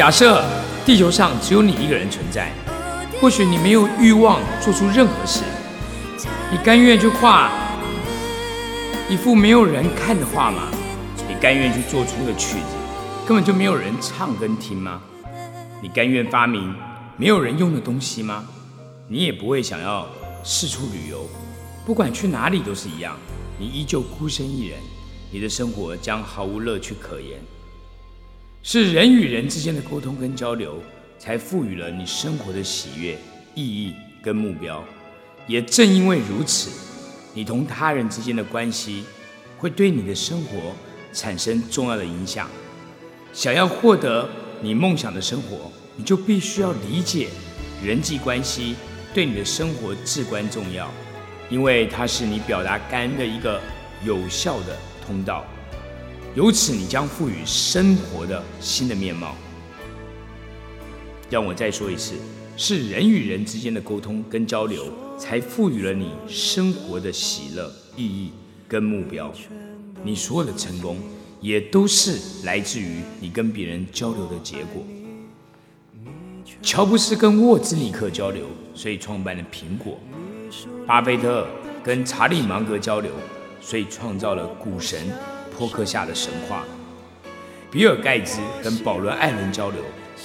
[0.00, 0.42] 假设
[0.86, 2.50] 地球上只有你一个人存在，
[3.20, 5.42] 或许你没有欲望做出任何事，
[6.50, 7.52] 你甘愿去画
[9.10, 10.70] 一幅没有人看的画吗？
[11.28, 12.64] 你甘愿去做出个曲子，
[13.26, 15.02] 根本就没有人唱跟听吗？
[15.82, 16.74] 你甘愿发明
[17.18, 18.46] 没有人用的东西吗？
[19.06, 20.06] 你也不会想要
[20.42, 21.28] 四处旅游，
[21.84, 23.14] 不管去哪里都是一样，
[23.58, 24.78] 你依旧孤身一人，
[25.30, 27.38] 你的生活将毫无乐趣可言。
[28.62, 30.82] 是人与人之间的沟通跟交流，
[31.18, 33.16] 才赋予了你生活的喜悦、
[33.54, 34.84] 意义跟目标。
[35.46, 36.70] 也正因为如此，
[37.32, 39.04] 你同他人之间的关系
[39.56, 40.76] 会对你的生活
[41.12, 42.48] 产生重要的影响。
[43.32, 44.28] 想要获得
[44.60, 47.28] 你梦想的生活，你就必须要理解
[47.82, 48.76] 人际关系
[49.14, 50.92] 对你的生活至关重要，
[51.48, 53.58] 因为它是你表达感恩的一个
[54.04, 55.46] 有效的通道。
[56.36, 59.34] 由此，你将赋予生活的新的面貌。
[61.28, 62.14] 让我再说一次，
[62.56, 68.30] 是人与人之间的沟通跟交流，才赋予了你生活的喜乐、意义
[68.68, 69.32] 跟目标。
[70.04, 70.98] 你所有的成功，
[71.40, 74.84] 也都是来自于你跟别人交流的结果。
[76.62, 79.98] 乔布斯跟沃兹尼克交流，所以创办了苹果；
[80.86, 81.48] 巴菲特
[81.82, 83.10] 跟查理芒格交流，
[83.60, 85.08] 所以创造了股神。
[85.60, 86.64] 托克下的神话，
[87.70, 89.82] 比尔盖茨跟保罗艾伦交流，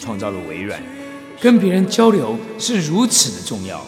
[0.00, 0.82] 创造了微软。
[1.38, 3.78] 跟别人交流是如此的重要。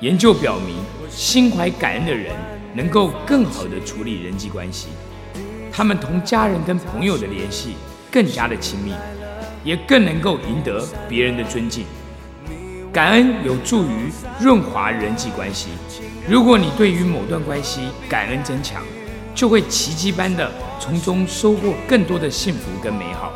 [0.00, 0.74] 研究表明，
[1.08, 2.34] 心怀感恩的人
[2.74, 4.88] 能够更好的处理人际关系，
[5.70, 7.76] 他们同家人跟朋友的联系
[8.10, 8.92] 更加的亲密，
[9.62, 11.84] 也更能够赢得别人的尊敬。
[12.92, 14.10] 感恩有助于
[14.40, 15.68] 润滑人际关系。
[16.28, 18.82] 如果你对于某段关系感恩增强，
[19.36, 23.30] 就会奇迹般的从中收获更多的幸福跟美好。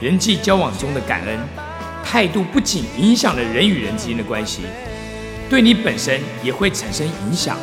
[0.00, 1.38] 人际交往中的感恩
[2.04, 4.62] 态度不仅影响了人与人之间的关系，
[5.48, 7.56] 对你本身也会产生影响。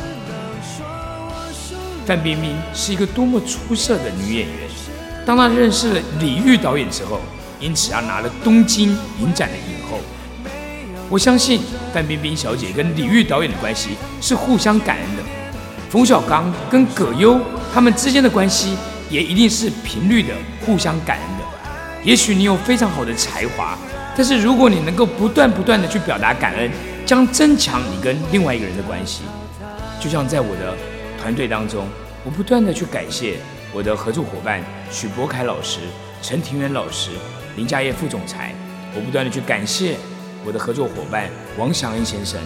[2.04, 4.68] 范冰冰是一个多么出色的女演员。
[5.24, 7.20] 当她认识了李玉导演之后，
[7.58, 8.90] 因此她拿了东京
[9.20, 9.98] 影展的影后。
[11.08, 11.60] 我相信
[11.94, 13.90] 范冰冰小姐跟李玉导演的关系
[14.20, 15.22] 是互相感恩的。
[15.90, 17.40] 冯小刚跟葛优。
[17.72, 18.74] 他们之间的关系
[19.10, 20.32] 也一定是频率的，
[20.64, 21.44] 互相感恩的。
[22.02, 23.76] 也许你有非常好的才华，
[24.16, 26.70] 但是如果你能够不断不断的去表达感恩，
[27.04, 29.22] 将增强你跟另外一个人的关系。
[30.00, 30.74] 就像在我的
[31.20, 31.86] 团队当中，
[32.24, 33.34] 我不断的去感谢
[33.74, 35.80] 我的合作伙伴许博凯老师、
[36.22, 37.10] 陈庭元老师、
[37.56, 38.54] 林家业副总裁，
[38.94, 39.96] 我不断的去感谢
[40.46, 42.40] 我的合作伙伴王祥恩先生，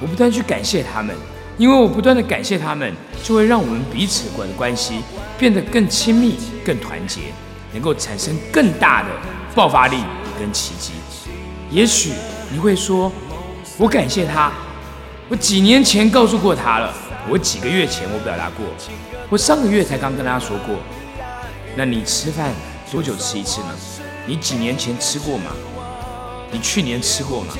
[0.00, 1.16] 我不断去感谢他们。
[1.56, 2.92] 因为我不断的感谢他们，
[3.22, 5.00] 就会让我们彼此的关系
[5.38, 7.20] 变得更亲密、更团结，
[7.72, 9.08] 能够产生更大的
[9.54, 9.98] 爆发力
[10.38, 10.92] 跟奇迹。
[11.70, 12.12] 也许
[12.50, 13.10] 你会说，
[13.78, 14.52] 我感谢他，
[15.28, 16.92] 我几年前告诉过他了，
[17.28, 18.66] 我几个月前我表达过，
[19.30, 20.76] 我上个月才刚跟他说过。
[21.76, 22.52] 那你吃饭
[22.90, 23.74] 多久吃一次呢？
[24.26, 25.52] 你几年前吃过吗？
[26.50, 27.54] 你去年吃过吗？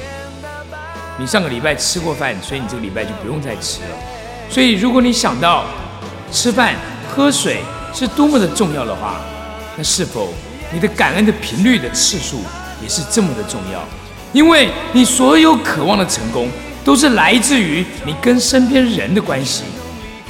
[1.17, 3.97] 你上个礼拜吃过饭，所以你这个礼拜就不用再吃了。
[4.51, 5.65] 所以，如果你想到
[6.33, 6.75] 吃饭、
[7.09, 7.63] 喝水
[7.95, 9.21] 是多么的重要的话，
[9.77, 10.35] 那是否
[10.73, 12.43] 你的感恩的频率的次数
[12.83, 13.81] 也是这么的重要？
[14.33, 16.49] 因为你所有渴望的成功，
[16.85, 19.63] 都是来自于你跟身边人的关系。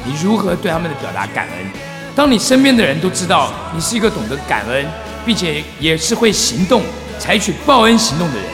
[0.04, 1.70] 你如何对他们的表达感恩？
[2.14, 4.86] 当你身边的人都知道你是一个懂得感恩，
[5.24, 6.82] 并且也是会行动、
[7.18, 8.46] 采取报恩行动的人，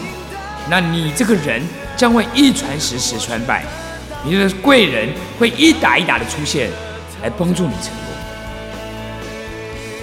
[0.70, 1.60] 那你这个人。
[2.00, 3.62] 将会一传十，十传百，
[4.24, 5.06] 你的贵人
[5.38, 6.70] 会一打一打的出现，
[7.22, 8.06] 来帮助你成功。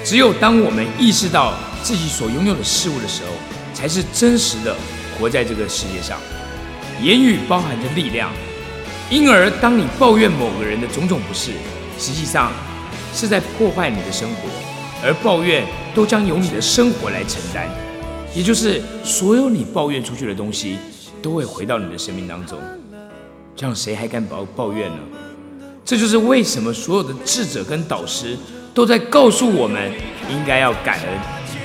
[0.05, 3.31] 只有当我们意识到自己所拥有的事物的时候，
[3.73, 4.75] 才是真实的
[5.17, 6.19] 活在这个世界上。
[7.01, 8.29] 言语包含着力量，
[9.09, 11.49] 因而当你抱怨某个人的种种不是，
[11.97, 12.51] 实际上
[13.11, 14.47] 是在破坏你的生活，
[15.03, 15.65] 而抱怨
[15.95, 17.67] 都将由你的生活来承担，
[18.35, 20.77] 也就是所有你抱怨出去的东西。
[21.21, 22.57] 都会回到你的生命当中，
[23.55, 24.97] 这样谁还敢抱抱怨呢？
[25.85, 28.37] 这就是为什么所有的智者跟导师
[28.73, 29.91] 都在告诉我们
[30.29, 31.07] 应该要感恩，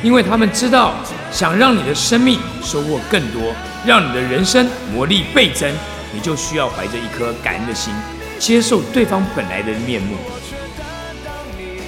[0.03, 0.95] 因为他们知道，
[1.33, 3.53] 想让你的生命收获更多，
[3.85, 5.73] 让你的人生魔力倍增，
[6.15, 7.93] 你就需要怀着一颗感恩的心，
[8.39, 10.17] 接受对方本来的面目。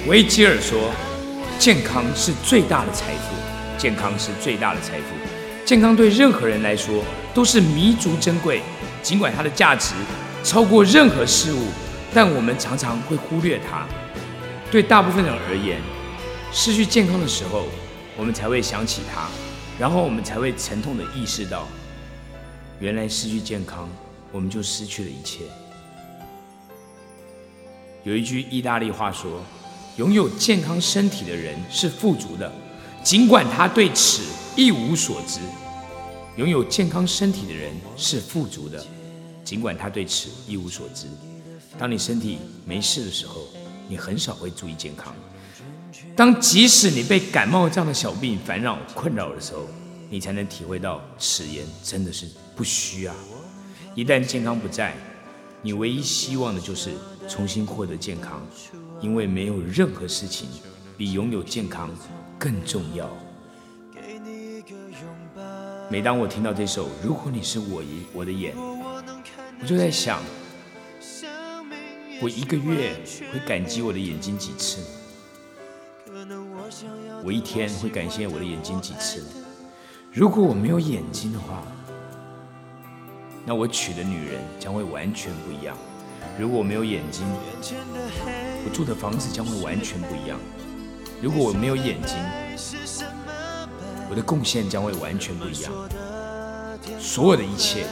[0.07, 0.91] 维吉尔说
[1.57, 3.33] ：“健康是最大的财富，
[3.77, 5.15] 健康是最大的财富。”
[5.65, 7.03] 健康对任何人来说
[7.35, 8.63] 都是弥足珍贵，
[9.03, 9.93] 尽管它的价值
[10.41, 11.67] 超过任何事物，
[12.13, 13.85] 但我们常常会忽略它。
[14.71, 15.81] 对大部分人而言，
[16.53, 17.65] 失去健康的时候，
[18.15, 19.27] 我们才会想起它，
[19.77, 21.67] 然后我们才会沉痛的意识到，
[22.79, 23.89] 原来失去健康，
[24.31, 25.41] 我们就失去了一切。
[28.05, 29.43] 有一句意大利话说
[29.97, 32.49] ：“拥有健康身体的人是富足的，
[33.03, 34.23] 尽管他对此
[34.55, 35.41] 一无所知。”
[36.37, 38.85] 拥有健康身体的人是富足的，
[39.43, 41.07] 尽管他对此一无所知。
[41.77, 43.47] 当你身体没事的时候，
[43.87, 45.15] 你很少会注意健康。
[46.13, 49.61] 当即使你被感冒这样的小病烦扰困扰的时候，
[50.09, 53.15] 你才能体会到此言真的是不虚啊！
[53.95, 54.93] 一旦健康不在，
[55.61, 56.91] 你唯一希望的就是
[57.29, 58.45] 重新获得健康，
[59.01, 60.49] 因为没有任何事情
[60.97, 61.89] 比拥有健康
[62.37, 63.09] 更重要。
[65.89, 68.55] 每当我听到这首《如果你是我一我的眼》，
[69.61, 70.19] 我就在想，
[72.21, 72.95] 我一个月
[73.31, 74.81] 会感激我的眼睛几次？
[77.23, 79.23] 我一天会感谢我的眼睛几次？
[80.11, 81.61] 如果我没有眼睛的话，
[83.45, 85.77] 那我娶的女人将会完全不一样。
[86.39, 90.39] 如果我没有眼睛，我住的房子将会完全不一样。
[91.21, 92.17] 如果我没有眼睛，
[94.09, 95.71] 我的贡献将会完全不一样。
[96.99, 97.85] 所有的一切，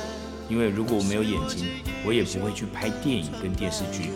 [0.50, 1.68] 因为如果我没有眼睛，
[2.06, 4.12] 我也不会去拍电影跟电视剧。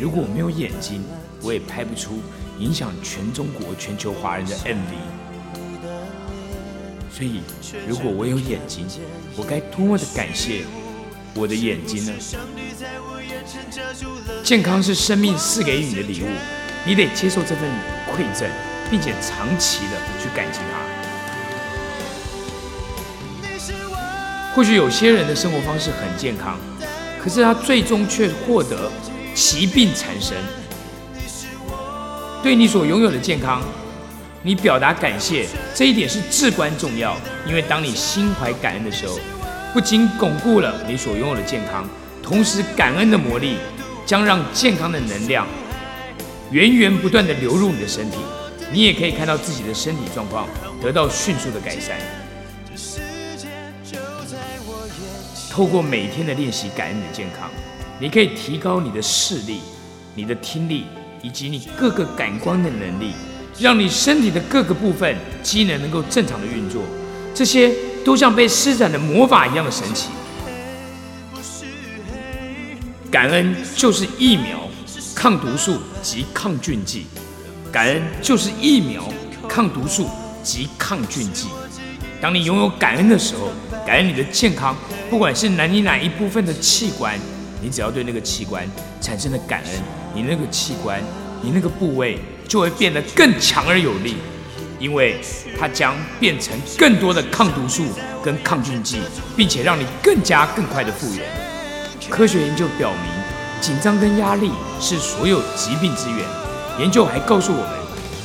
[0.00, 1.02] 如果我没有眼睛，
[1.42, 2.20] 我也拍不出
[2.58, 4.94] 影响全中国、全球华人的 MV。
[7.14, 7.42] 所以，
[7.86, 8.86] 如果我有眼睛，
[9.36, 10.64] 我该多么的感谢
[11.34, 12.12] 我的眼睛呢？
[14.42, 16.26] 健康是生命赐给你的礼物，
[16.86, 17.68] 你得接受这份
[18.10, 18.48] 馈赠，
[18.90, 20.81] 并且长期的去感激它。
[24.54, 26.58] 或许有些人的生活方式很健康，
[27.22, 28.90] 可是他最终却获得
[29.34, 30.36] 疾病缠身。
[32.42, 33.62] 对你所拥有的健康，
[34.42, 37.16] 你表达感谢这一点是至关重要。
[37.46, 39.18] 因为当你心怀感恩的时候，
[39.72, 41.88] 不仅巩固了你所拥有的健康，
[42.22, 43.56] 同时感恩的魔力
[44.04, 45.46] 将让健康的能量
[46.50, 48.18] 源源不断的流入你的身体，
[48.70, 50.46] 你也可以看到自己的身体状况
[50.82, 51.96] 得到迅速的改善。
[55.52, 57.50] 透过每天的练习感恩的健康，
[58.00, 59.60] 你可以提高你的视力、
[60.14, 60.86] 你的听力。
[61.24, 63.12] 以及你各个感官的能力，
[63.56, 66.82] 让你身体的各个部分机能能够正常的运作，
[67.32, 67.72] 这些
[68.04, 70.08] 都像被施展的魔法一样的神奇。
[73.08, 74.68] 感恩就是疫苗、
[75.14, 77.06] 抗毒素及抗菌剂。
[77.70, 79.08] 感恩就是疫苗、
[79.48, 80.10] 抗毒素
[80.42, 81.46] 及抗菌剂。
[82.22, 83.50] 当你拥有感恩的时候，
[83.84, 84.76] 感恩你的健康，
[85.10, 87.18] 不管是哪你哪一部分的器官。
[87.60, 88.64] 你只要对那个器官
[89.00, 89.82] 产生了感恩，
[90.14, 91.02] 你那个器官，
[91.42, 94.18] 你那个部位就会变得更强而有力，
[94.78, 95.20] 因为
[95.58, 97.84] 它将变成更多的抗毒素
[98.22, 99.00] 跟抗菌剂，
[99.36, 101.26] 并且让你更加更快的复原。
[102.08, 103.12] 科学研究表明，
[103.60, 106.18] 紧张跟压力是所有疾病之源。
[106.78, 107.70] 研究还告诉我们，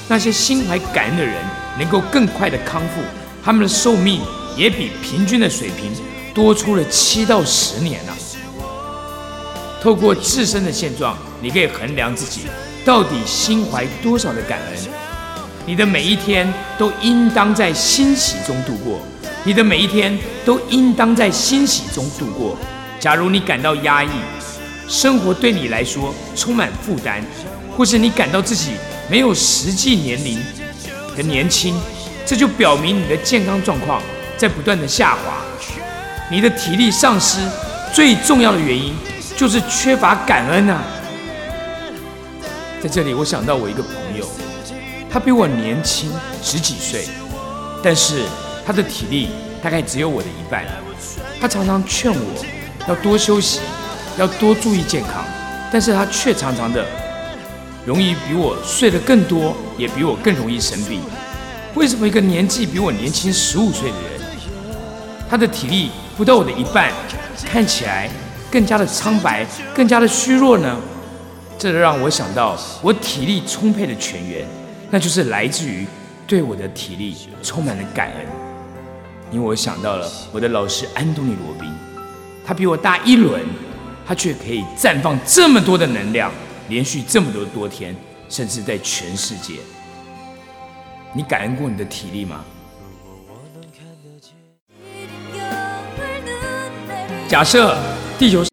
[0.07, 1.33] 那些心怀感恩的人
[1.79, 3.01] 能够更快的康复，
[3.47, 4.19] 他们的寿命
[4.57, 5.89] 也比平均的水平
[6.33, 8.11] 多出了七到十年呢。
[9.81, 12.41] 透过自身的现状，你可以衡量自己
[12.83, 14.77] 到底心怀多少的感恩。
[15.65, 18.99] 你的每一天都应当在欣喜中度过，
[19.45, 22.57] 你的每一天都应当在欣喜中度过。
[22.99, 24.09] 假如你感到压抑，
[24.89, 27.23] 生活对你来说充满负担，
[27.77, 28.71] 或是你感到自己
[29.09, 30.37] 没有实际年龄
[31.15, 31.73] 的年轻，
[32.27, 34.03] 这就表明你的健康状况
[34.37, 35.41] 在不断的下滑，
[36.29, 37.39] 你的体力丧失。
[37.91, 38.93] 最重要的原因。
[39.37, 40.79] 就是缺乏感恩呐！
[42.81, 44.27] 在这里，我想到我一个朋友，
[45.11, 47.07] 他比我年轻十几岁，
[47.83, 48.23] 但是
[48.65, 49.29] 他的体力
[49.61, 50.65] 大概只有我的一半。
[51.39, 52.45] 他常常劝我
[52.87, 53.59] 要多休息，
[54.17, 55.23] 要多注意健康，
[55.71, 56.83] 但是他却常常的
[57.85, 60.99] 容易比我睡得更多，也比我更容易生病。
[61.77, 64.19] 为什么一个年纪比我年轻十五岁的人，
[65.29, 66.91] 他的体力不到我的一半，
[67.45, 68.09] 看起来？
[68.49, 70.75] 更加的苍白，更加的虚弱呢？
[71.59, 74.43] 这让我想到我体力充沛的泉源，
[74.89, 75.85] 那就是来自于
[76.25, 78.25] 对我的体力充满了感恩。
[79.31, 81.71] 因为我想到了我的老师安东尼罗宾，
[82.43, 83.41] 他比我大一轮，
[84.03, 86.31] 他却可以绽放这么多的能量，
[86.69, 87.95] 连续这么多多天，
[88.29, 89.53] 甚至在全世界。
[91.13, 92.43] 你感恩过你的体力吗？
[97.27, 97.77] 假设。
[98.17, 98.43] 地球。